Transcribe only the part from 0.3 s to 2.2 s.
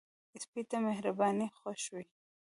سپي ته مهرباني خوښ وي.